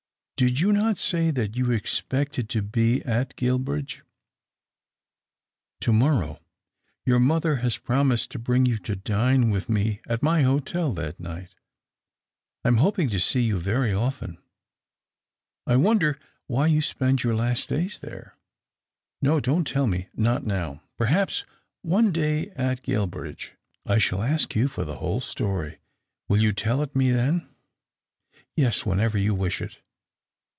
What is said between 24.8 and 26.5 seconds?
the whole story. Will